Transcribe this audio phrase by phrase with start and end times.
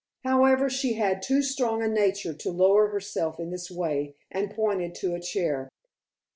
[0.23, 4.95] However, she had too strong a nature to lower herself in this way, and pointed
[4.95, 5.69] to a chair.